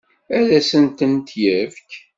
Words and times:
Ad 0.37 0.49
asen-tent-yefk? 0.59 1.91